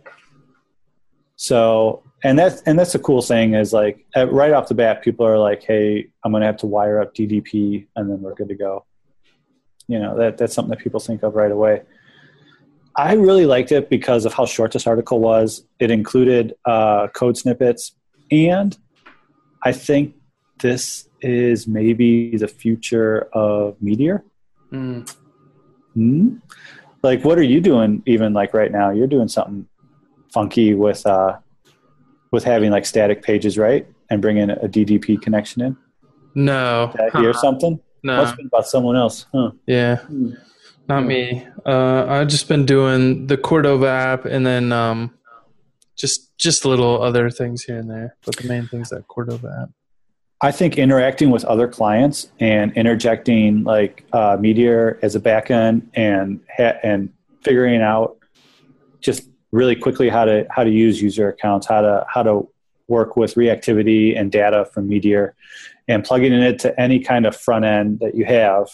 [1.37, 5.03] So, and that's and that's the cool thing is like at, right off the bat,
[5.03, 8.35] people are like, "Hey, I'm going to have to wire up DDP, and then we're
[8.35, 8.85] good to go."
[9.89, 11.83] You know, that that's something that people think of right away.
[12.97, 15.65] I really liked it because of how short this article was.
[15.81, 17.93] It included uh, code snippets,
[18.31, 18.77] and
[19.63, 20.15] I think
[20.61, 24.23] this is maybe the future of Meteor.
[24.73, 25.11] Mm.
[25.95, 26.37] Hmm?
[27.03, 28.03] Like, what are you doing?
[28.07, 29.67] Even like right now, you're doing something
[30.33, 31.39] funky with uh,
[32.31, 33.87] with having like static pages, right?
[34.11, 35.77] And bringing a DDP connection in.
[36.35, 36.93] No.
[37.13, 37.41] Hear Huh.
[37.41, 37.81] something?
[38.03, 38.17] No.
[38.17, 39.51] Must have been about someone else, huh?
[39.67, 39.97] Yeah.
[39.97, 40.33] Hmm.
[40.89, 41.47] Not me.
[41.65, 45.15] Uh, I've just been doing the Cordova app and then um,
[45.97, 48.17] just just little other things here and there.
[48.25, 49.71] But the main thing's that Cordova app.
[50.41, 56.41] I think interacting with other clients and interjecting like uh, Meteor as a backend and
[56.55, 57.11] ha- and
[57.43, 58.19] figuring out
[59.01, 62.49] just really quickly how to how to use user accounts, how to how to
[62.89, 65.35] work with reactivity and data from Meteor,
[65.89, 68.69] and plugging it into any kind of front end that you have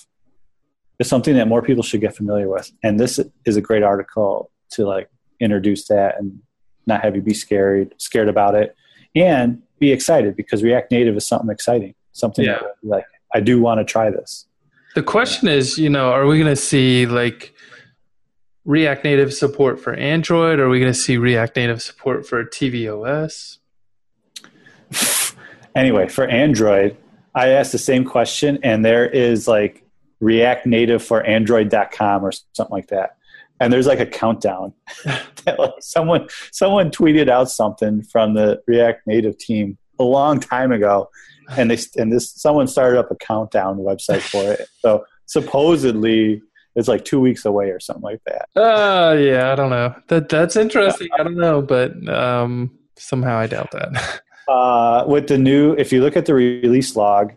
[1.00, 2.70] is something that more people should get familiar with.
[2.84, 5.08] And this is a great article to like
[5.40, 6.38] introduce that and
[6.86, 8.76] not have you be scared scared about it
[9.16, 12.58] and be excited because React Native is something exciting, something Yeah.
[12.60, 14.46] that, like I do want to try this.
[14.94, 17.54] The question is, you know, are we going to see like
[18.66, 20.58] React Native support for Android?
[20.60, 23.56] Or are we going to see React Native support for tvOS?
[25.74, 26.96] anyway, for Android,
[27.34, 29.84] I asked the same question, and there is like
[30.20, 33.16] React Native for Android.com or something like that.
[33.60, 34.72] and there's like a countdown.
[35.04, 40.72] that, like, someone someone tweeted out something from the React Native team a long time
[40.72, 41.08] ago,
[41.56, 44.66] and they and this someone started up a countdown website for it.
[44.80, 46.42] So supposedly
[46.74, 48.48] it's like two weeks away or something like that.
[48.60, 49.94] Uh yeah, I don't know.
[50.08, 51.08] That that's interesting.
[51.18, 54.22] I don't know, but um, somehow I doubt that.
[54.48, 57.32] uh, with the new, if you look at the release log,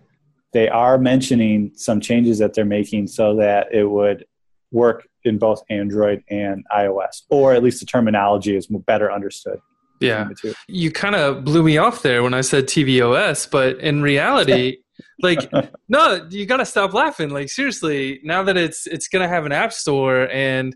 [0.54, 4.26] they are mentioning some changes that they're making so that it would
[4.72, 9.60] work in both Android and iOS, or at least the terminology is better understood.
[10.00, 10.30] Yeah,
[10.68, 14.80] you kind of blew me off there when I said tvOS, but in reality,
[15.22, 15.50] like,
[15.88, 17.30] no, you got to stop laughing.
[17.30, 20.76] Like, seriously, now that it's it's gonna have an app store, and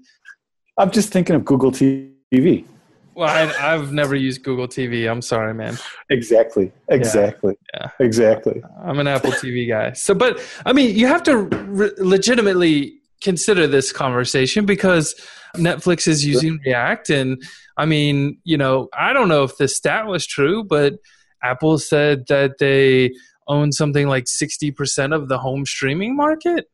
[0.78, 2.66] I'm just thinking of Google TV.
[3.18, 5.10] Well, I, have never used Google TV.
[5.10, 5.80] I'm sorry, man.
[6.12, 6.72] Exactly.
[6.88, 7.56] Exactly.
[7.74, 7.90] Yeah.
[8.00, 8.06] yeah.
[8.06, 8.62] Exactly.
[8.84, 9.94] I'm an Apple TV guy.
[9.94, 15.16] So, but I mean, you have to re- legitimately consider this conversation because
[15.56, 17.44] Netflix is using React, and
[17.76, 20.94] I mean, you know, I don't know if the stat was true, but
[21.42, 23.14] Apple said that they
[23.48, 26.70] own something like 60% of the home streaming market.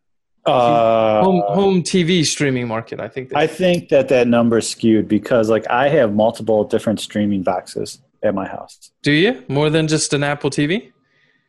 [0.46, 3.00] Uh, home home TV streaming market.
[3.00, 3.34] I think.
[3.36, 8.02] I think that that number is skewed because like I have multiple different streaming boxes
[8.24, 8.92] at my house.
[9.04, 10.92] Do you more than just an Apple TV?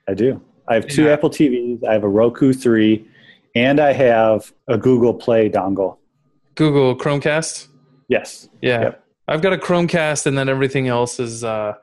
[0.09, 0.41] I do.
[0.69, 1.13] I have two yeah.
[1.13, 1.85] Apple TVs.
[1.85, 3.07] I have a Roku three,
[3.55, 5.99] and I have a Google Play dongle.
[6.55, 7.69] Google Chromecast.
[8.09, 8.49] Yes.
[8.63, 8.81] Yeah.
[8.83, 9.05] Yep.
[9.27, 11.75] I've got a Chromecast, and then everything else is uh,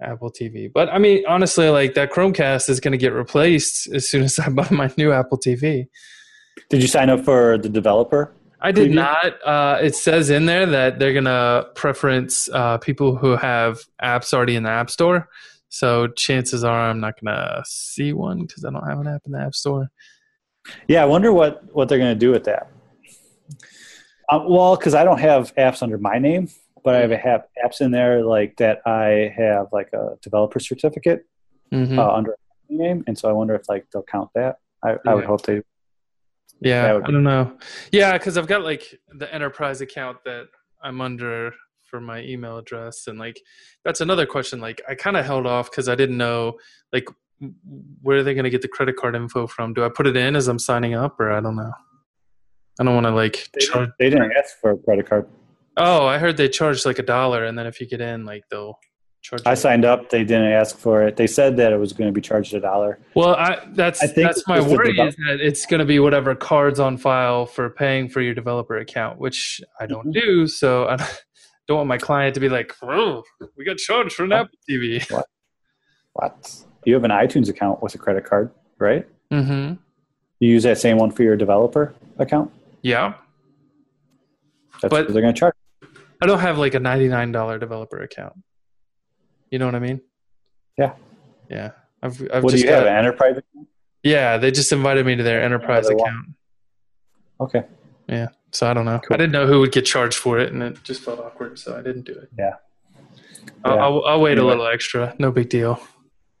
[0.00, 0.70] Apple TV.
[0.72, 4.38] But I mean, honestly, like that Chromecast is going to get replaced as soon as
[4.38, 5.88] I buy my new Apple TV.
[6.68, 8.32] Did you sign up for the developer?
[8.60, 8.94] I did preview?
[8.94, 9.46] not.
[9.46, 14.56] Uh, it says in there that they're gonna preference uh, people who have apps already
[14.56, 15.28] in the App Store.
[15.68, 19.32] So chances are I'm not gonna see one because I don't have an app in
[19.32, 19.90] the App Store.
[20.86, 22.68] Yeah, I wonder what what they're gonna do with that.
[24.28, 26.48] Um, well, because I don't have apps under my name,
[26.84, 28.80] but I have, have apps in there like that.
[28.86, 31.26] I have like a developer certificate
[31.72, 31.98] mm-hmm.
[31.98, 32.36] uh, under
[32.70, 34.58] my name, and so I wonder if like they'll count that.
[34.84, 34.98] I, yeah.
[35.06, 35.62] I would hope they
[36.62, 37.56] yeah, I don't know.
[37.90, 40.46] Yeah, because I've got like the enterprise account that
[40.82, 41.52] I'm under
[41.84, 43.40] for my email address, and like
[43.84, 44.60] that's another question.
[44.60, 46.54] Like I kind of held off because I didn't know
[46.92, 47.08] like
[48.02, 49.74] where are they going to get the credit card info from?
[49.74, 51.72] Do I put it in as I'm signing up, or I don't know.
[52.80, 53.48] I don't want to like.
[53.52, 55.28] They, charge- they didn't ask for a credit card.
[55.76, 58.44] Oh, I heard they charge like a dollar, and then if you get in, like
[58.50, 58.78] they'll
[59.22, 60.10] Charge I signed up.
[60.10, 61.16] They didn't ask for it.
[61.16, 62.98] They said that it was going to be charged a dollar.
[63.14, 66.80] Well, I, that's I that's my worry is that it's going to be whatever cards
[66.80, 70.42] on file for paying for your developer account, which I don't mm-hmm.
[70.42, 70.46] do.
[70.48, 70.96] So I
[71.68, 73.22] don't want my client to be like, "Oh,
[73.56, 74.40] we got charged for an what?
[74.40, 75.26] Apple TV." What?
[76.14, 76.64] What?
[76.84, 79.06] You have an iTunes account with a credit card, right?
[79.30, 79.74] Mm-hmm.
[80.40, 82.50] You use that same one for your developer account?
[82.82, 83.14] Yeah.
[84.80, 85.54] That's but what they're going to charge.
[86.20, 88.34] I don't have like a ninety-nine dollar developer account.
[89.52, 90.00] You know what I mean?
[90.78, 90.94] Yeah.
[91.50, 91.72] Yeah.
[92.02, 92.86] I've, I've what do you got, have?
[92.86, 93.68] An enterprise account?
[94.02, 96.30] Yeah, they just invited me to their enterprise account.
[97.38, 97.64] Okay.
[98.08, 98.28] Yeah.
[98.50, 98.98] So I don't know.
[98.98, 99.14] Cool.
[99.14, 101.76] I didn't know who would get charged for it, and it just felt awkward, so
[101.78, 102.30] I didn't do it.
[102.38, 102.54] Yeah.
[103.62, 103.82] I'll, yeah.
[103.82, 104.46] I'll, I'll wait anyway.
[104.46, 105.14] a little extra.
[105.18, 105.78] No big deal.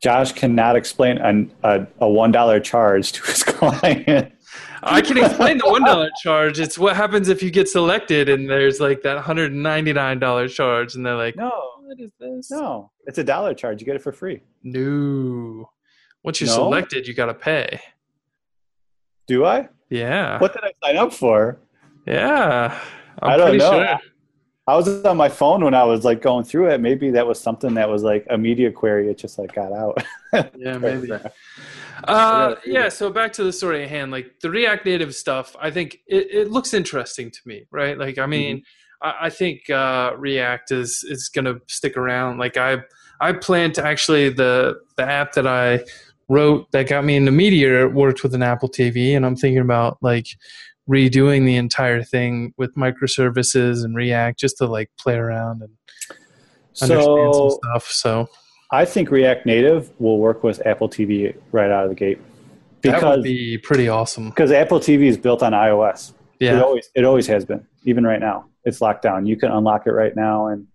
[0.02, 4.32] Josh cannot explain an, a, a one dollar charge to his client.
[4.82, 6.58] I can explain the one dollar charge.
[6.58, 10.18] It's what happens if you get selected and there's like that hundred and ninety nine
[10.18, 11.52] dollar charge, and they're like, "No,
[11.92, 12.50] what is this?
[12.50, 13.80] No, it's a dollar charge.
[13.80, 14.40] You get it for free.
[14.62, 15.70] No,
[16.24, 16.54] once you're no?
[16.54, 17.80] selected, you got to pay.
[19.26, 19.68] Do I?
[19.90, 20.38] Yeah.
[20.38, 21.58] What did I sign up for?
[22.06, 22.78] Yeah,
[23.20, 23.86] I'm I do not know.
[23.86, 23.98] Sure.
[24.68, 26.80] I was on my phone when I was like going through it.
[26.80, 29.10] Maybe that was something that was like a media query.
[29.10, 30.02] It just like got out.
[30.56, 31.10] yeah, maybe.
[32.04, 32.88] Uh, yeah.
[32.88, 34.12] So back to the story at hand.
[34.12, 37.98] Like the React Native stuff, I think it, it looks interesting to me, right?
[37.98, 38.81] Like, I mean, mm-hmm.
[39.02, 42.38] I, I, think uh, React is is going to stick around.
[42.38, 42.78] Like, I
[43.20, 45.80] I plan to actually the the app that I
[46.28, 49.98] wrote that got me into Meteor worked with an Apple TV, and I'm thinking about
[50.02, 50.26] like
[50.88, 55.72] redoing the entire thing with microservices and React just to like play around and
[56.80, 57.86] understand so, some stuff.
[57.86, 58.28] So
[58.70, 62.18] I think React Native will work with Apple TV right out of the gate.
[62.80, 64.30] Because, that would be pretty awesome.
[64.30, 66.12] Because Apple TV is built on iOS.
[66.40, 66.56] Yeah.
[66.56, 67.64] It always it always has been.
[67.84, 68.46] Even right now.
[68.64, 69.26] It's locked down.
[69.26, 70.66] You can unlock it right now and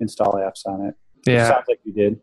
[0.00, 0.94] install apps on it.
[1.26, 1.44] Yeah.
[1.44, 2.20] It sounds like you did.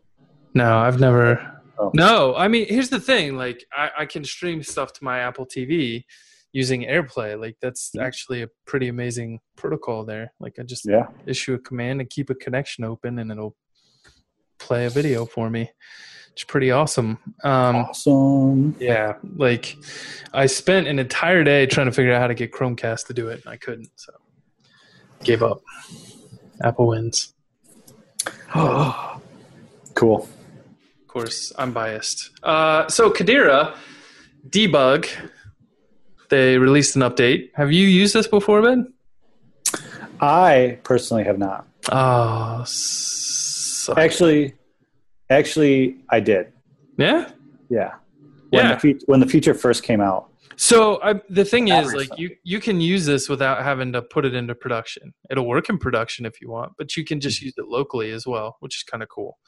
[0.54, 1.90] No, I've never oh.
[1.94, 3.36] No, I mean here's the thing.
[3.36, 6.04] Like I, I can stream stuff to my Apple TV
[6.52, 7.40] using AirPlay.
[7.40, 10.32] Like that's actually a pretty amazing protocol there.
[10.40, 11.06] Like I just yeah.
[11.26, 13.56] issue a command and keep a connection open and it'll
[14.58, 15.70] play a video for me.
[16.32, 17.18] It's pretty awesome.
[17.42, 18.76] Um, awesome.
[18.78, 19.76] Yeah, like
[20.32, 23.28] I spent an entire day trying to figure out how to get Chromecast to do
[23.28, 23.90] it, and I couldn't.
[23.96, 24.12] So
[25.22, 25.62] Gave up.
[26.62, 27.34] Apple wins.
[28.52, 30.28] cool.
[30.28, 32.30] Of course, I'm biased.
[32.42, 33.74] Uh, so Kadira
[34.48, 35.08] debug.
[36.28, 37.50] They released an update.
[37.54, 38.92] Have you used this before, Ben?
[40.20, 41.66] I personally have not.
[41.90, 43.98] Oh, suck.
[43.98, 44.54] Actually,
[45.28, 46.52] actually, I did.
[46.96, 47.30] yeah.
[47.68, 47.94] Yeah.
[48.50, 48.74] When Yeah.
[48.74, 50.29] the fe- when the feature first came out.
[50.60, 54.26] So I, the thing is, like you you can use this without having to put
[54.26, 55.14] it into production.
[55.30, 58.26] It'll work in production if you want, but you can just use it locally as
[58.26, 59.38] well, which is kind of cool.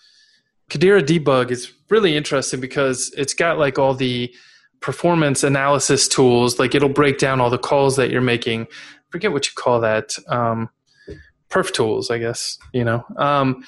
[0.70, 4.35] Kadira debug is really interesting because it's got like all the
[4.81, 6.59] performance analysis tools.
[6.59, 8.66] Like it'll break down all the calls that you're making.
[9.11, 10.16] forget what you call that.
[10.29, 10.70] Um,
[11.51, 12.57] perf tools, I guess.
[12.72, 13.05] You know.
[13.18, 13.66] Um,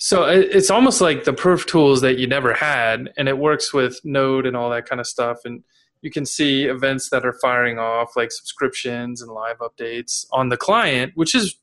[0.00, 4.00] so it's almost like the perf tools that you never had, and it works with
[4.02, 5.38] Node and all that kind of stuff.
[5.44, 5.62] And
[6.02, 10.56] you can see events that are firing off, like subscriptions and live updates on the
[10.56, 11.56] client, which is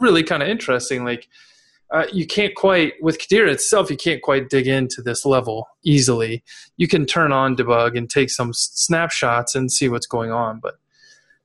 [0.00, 1.04] really kind of interesting.
[1.04, 1.28] Like
[1.90, 6.42] uh, you can't quite with Kadira itself, you can't quite dig into this level easily.
[6.76, 10.74] You can turn on debug and take some snapshots and see what's going on, but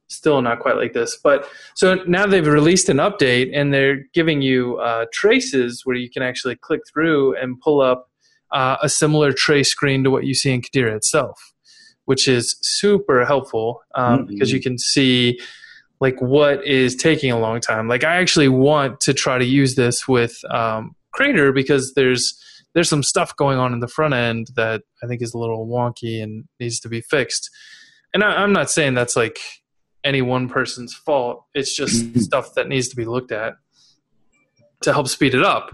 [0.08, 1.18] still not quite like this.
[1.24, 6.10] But so now they've released an update and they're giving you uh, traces where you
[6.10, 8.10] can actually click through and pull up
[8.52, 11.51] uh, a similar trace screen to what you see in Kadira itself,
[12.06, 14.28] which is super helpful um, Mhm.
[14.28, 15.40] because you can see
[16.00, 17.88] like what is taking a long time.
[17.88, 22.38] Like I actually want to try to use this with um, Crater because there's
[22.74, 25.68] there's some stuff going on in the front end that I think is a little
[25.68, 27.50] wonky and needs to be fixed.
[28.14, 29.40] And I, I'm not saying that's like
[30.04, 31.44] any one person's fault.
[31.54, 33.54] It's just stuff that needs to be looked at
[34.82, 35.72] to help speed it up.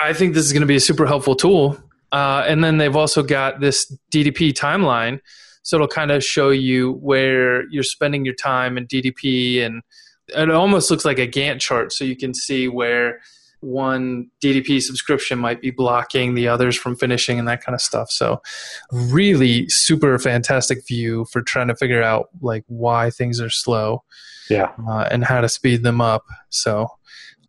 [0.00, 1.78] I think this is going to be a super helpful tool.
[2.12, 5.20] Uh, and then they've also got this DDP timeline.
[5.62, 9.64] So it'll kind of show you where you're spending your time in DDP.
[9.64, 9.82] And
[10.28, 11.92] it almost looks like a Gantt chart.
[11.92, 13.20] So you can see where
[13.60, 18.10] one DDP subscription might be blocking the others from finishing and that kind of stuff.
[18.10, 18.40] So
[18.92, 24.04] really super fantastic view for trying to figure out like why things are slow
[24.48, 24.70] Yeah.
[24.88, 26.24] uh, and how to speed them up.
[26.50, 26.86] So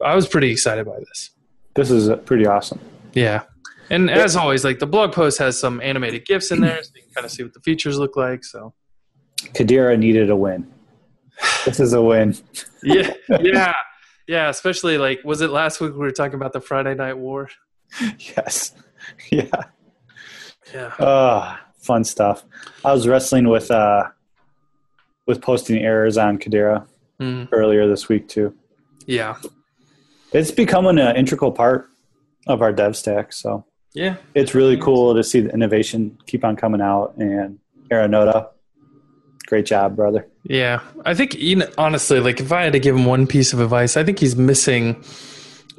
[0.04, 1.30] I was pretty excited by this.
[1.76, 2.80] This is pretty awesome.
[3.14, 3.44] Yeah.
[3.90, 7.02] And as always, like the blog post has some animated GIFs in there so you
[7.04, 8.44] can kind of see what the features look like.
[8.44, 8.74] So
[9.54, 10.72] Kadira needed a win.
[11.66, 12.36] This is a win.
[12.84, 13.74] yeah, yeah,
[14.28, 14.50] yeah.
[14.50, 17.50] Especially like, was it last week we were talking about the Friday Night War?
[18.20, 18.74] Yes.
[19.32, 19.46] Yeah.
[20.74, 20.88] Yeah.
[21.00, 22.44] Uh, fun stuff.
[22.86, 24.04] I was wrestling with uh
[25.26, 26.86] with posting errors on Kadira
[27.20, 28.54] Mm, earlier this week too.
[29.08, 29.36] yeah.
[30.32, 31.90] It's becoming an integral part
[32.46, 33.34] of our dev stack.
[33.34, 34.18] So Yeah.
[34.36, 37.16] it's really cool to see the innovation keep on coming out.
[37.18, 38.50] And Arunoda,
[39.48, 40.28] great job, brother.
[40.44, 43.52] Yeah, I think you know, honestly, like if I had to give him one piece
[43.54, 45.04] of advice, I think he's missing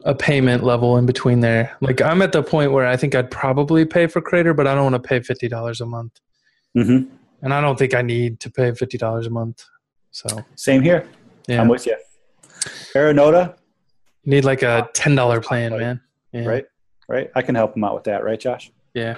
[0.04, 1.76] a payment level in between there.
[1.80, 4.74] Like I'm at the point where I think I'd probably pay for Crater, but I
[4.74, 6.18] don't want to pay fifty dollars a month,
[6.74, 7.02] hmm
[7.42, 9.64] and I don't think I need to pay fifty dollars a month.
[10.10, 11.06] So Same here.
[11.46, 11.96] yeah, I'm with you.
[12.94, 13.54] Arunoda,
[14.24, 16.00] you need like a ten dollar plan, man.
[16.32, 16.44] Yeah.
[16.46, 16.64] right?
[17.10, 17.28] Right.
[17.34, 18.70] I can help him out with that, right, Josh?
[18.94, 19.16] Yeah,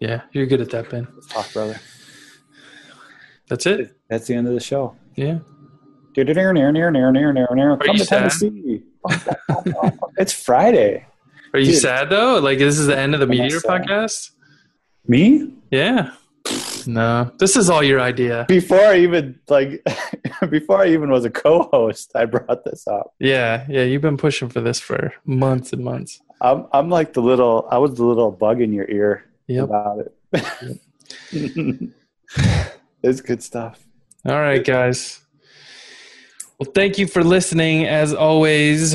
[0.00, 1.06] yeah, you're good at that, Ben.
[1.14, 1.78] Let's talk, brother.
[3.48, 3.94] That's it.
[4.08, 4.96] That's the end of the show.
[5.14, 5.40] Yeah.
[6.14, 8.06] Come to?
[8.06, 8.84] Tennessee.
[10.16, 11.06] it's Friday.
[11.52, 11.82] Are you Dude.
[11.82, 12.38] sad though?
[12.38, 14.30] Like this is the end of the I'm Meteor podcast?
[15.06, 15.52] Me?
[15.70, 16.12] Yeah.
[16.86, 18.44] No, this is all your idea.
[18.48, 19.86] Before I even like
[20.50, 23.14] before I even was a co-host, I brought this up.
[23.18, 26.20] Yeah, yeah, you've been pushing for this for months and months.
[26.44, 29.64] I'm I'm like the little I was the little bug in your ear Yep.
[29.64, 29.98] about
[30.32, 30.80] it.
[33.02, 33.86] it's good stuff.
[34.26, 35.20] All right, guys.
[36.58, 37.86] Well, thank you for listening.
[37.86, 38.94] As always,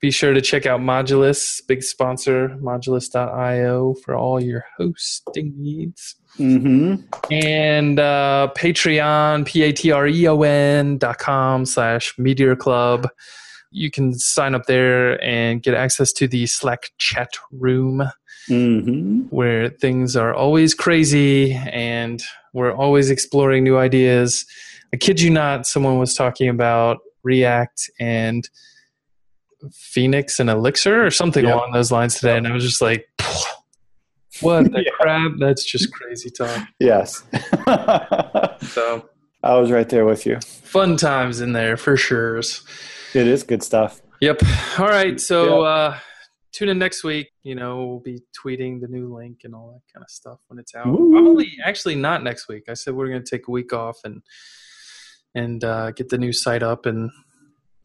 [0.00, 6.16] be sure to check out Modulus, big sponsor, modulus.io for all your hosting needs.
[6.38, 7.02] Mm-hmm.
[7.32, 13.08] And uh, Patreon, P-A-T-R-E-O-N dot com slash Meteor Club.
[13.70, 18.02] You can sign up there and get access to the Slack chat room
[18.48, 19.22] Mm-hmm.
[19.30, 24.46] where things are always crazy and we're always exploring new ideas.
[24.94, 28.48] I kid you not, someone was talking about React and
[29.72, 31.54] Phoenix and Elixir or something Yep.
[31.54, 33.08] along those lines today, and I was just like,
[34.42, 34.90] "What the Yeah.
[34.92, 35.32] crap?
[35.40, 37.24] That's just crazy talk." Yes.
[38.68, 39.08] So
[39.42, 40.38] I was right there with you.
[40.62, 42.40] fun times in there for sure.
[43.16, 44.02] It is good stuff.
[44.20, 44.42] Yep.
[44.78, 45.18] All right.
[45.20, 45.68] So Yeah.
[45.68, 45.98] uh,
[46.52, 47.28] tune in next week.
[47.42, 50.58] You know, we'll be tweeting the new link and all that kind of stuff when
[50.58, 50.86] it's out.
[50.86, 51.10] Woo.
[51.12, 52.64] Probably, actually, not next week.
[52.68, 54.22] I said we're going to take a week off and
[55.34, 57.10] and uh, get the new site up and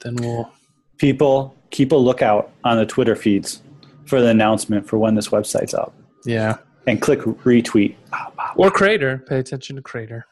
[0.03, 0.51] then we'll.
[0.97, 3.61] People keep a lookout on the Twitter feeds
[4.05, 5.93] for the announcement for when this website's up,
[6.25, 6.57] Yeah.
[6.85, 7.95] and click retweet.
[8.55, 9.23] Or Crater.
[9.27, 10.25] Pay attention to Crater.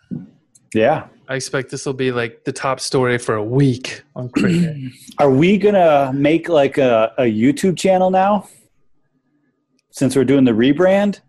[0.76, 1.08] Yeah.
[1.30, 4.76] I expect this will be like the top story for a week on Crater.
[5.20, 8.50] Are we gonna make like a, a YouTube channel now?
[9.92, 11.20] Since we're doing the rebrand,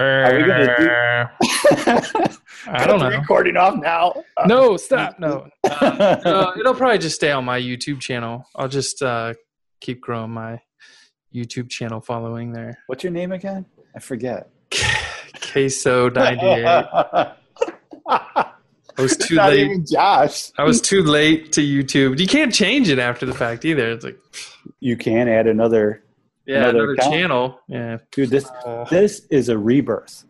[0.00, 2.32] Are we gonna do-
[2.68, 3.10] I don't know.
[3.10, 4.24] Recording off now.
[4.46, 5.18] No, stop.
[5.20, 5.48] No.
[5.64, 8.44] Uh, it'll probably just stay on my YouTube channel.
[8.56, 9.34] I'll just uh,
[9.80, 10.60] keep growing my
[11.32, 12.78] YouTube channel following there.
[12.88, 13.66] What's your name again?
[13.94, 14.50] I forget.
[15.52, 16.86] Queso ninety eight.
[18.98, 19.66] I was too Not late.
[19.66, 20.50] even Josh.
[20.58, 22.18] I was too late to YouTube.
[22.18, 23.90] You can't change it after the fact either.
[23.90, 24.18] It's like
[24.80, 26.02] You can add another
[26.46, 27.60] yeah, Another another, channel.
[27.68, 27.98] Yeah.
[28.12, 28.30] dude.
[28.30, 30.24] This Uh, this is a rebirth.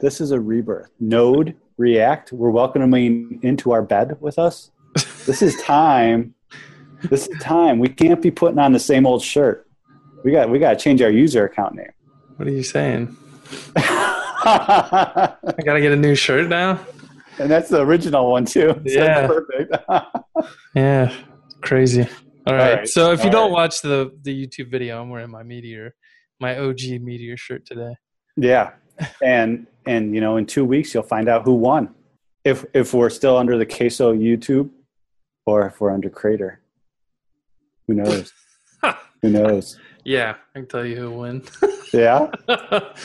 [0.00, 0.90] This is a rebirth.
[1.00, 2.32] Node React.
[2.32, 4.70] We're welcoming into our bed with us.
[5.26, 6.34] This is time.
[7.04, 7.78] This is time.
[7.78, 9.66] We can't be putting on the same old shirt.
[10.24, 11.88] We got we got to change our user account name.
[12.36, 13.16] what are you saying?
[13.76, 15.34] I
[15.64, 16.78] gotta get a new shirt now.
[17.46, 18.74] That's the original one too.
[18.86, 19.26] So Yeah.
[19.26, 19.76] perfect.
[20.74, 21.12] Yeah,
[21.60, 22.06] crazy.
[22.46, 22.78] All right.
[22.78, 22.88] right.
[22.88, 23.60] So if you All don't right.
[23.62, 25.94] watch the the YouTube video, I'm wearing my Meteor,
[26.40, 27.94] my OG Meteor shirt today.
[28.36, 28.70] Yeah,
[29.22, 31.94] and and you know, in two weeks you'll find out who won.
[32.44, 34.70] If if we're still under the Queso YouTube,
[35.44, 36.60] or if we're under Crater,
[37.86, 38.32] who knows?
[39.22, 39.78] who knows?
[40.04, 41.42] yeah, I can tell you who win.
[41.92, 42.30] Yeah,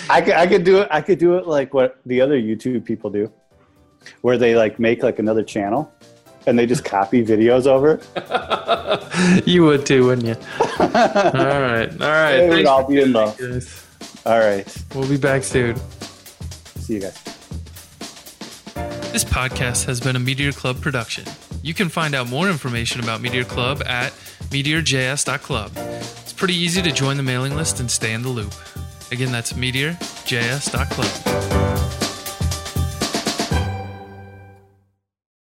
[0.09, 0.87] I could I could do it.
[0.91, 3.31] I could do it like what the other YouTube people do,
[4.21, 5.91] where they like make like another channel,
[6.47, 7.99] and they just copy videos over.
[9.45, 10.35] you would too, wouldn't you?
[10.79, 11.89] All right.
[11.91, 12.35] All right.
[12.35, 13.81] It would Thanks all be in the- guys.
[14.25, 15.75] All right, We'll be back soon.
[16.77, 17.13] see you guys.
[19.11, 21.25] This podcast has been a Meteor Club production.
[21.61, 24.13] You can find out more information about Meteor Club at
[24.49, 25.71] meteorjs.club.
[25.75, 28.53] It's pretty easy to join the mailing list and stay in the loop.
[29.11, 31.54] Again, that's meteorjs.club.